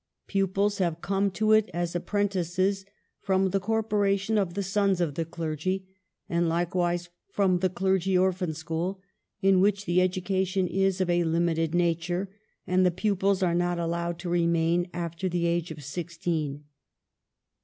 [0.25, 2.85] Pupils have come to it as apprentices
[3.19, 5.93] from the Corporation of the Sons of the Clergy;
[6.27, 8.99] and likewise from the Clergy Orphan School,
[9.41, 12.31] in which the education is of a limited nature,
[12.65, 16.63] and the pupils are not allowed to remain after the age of sixteen.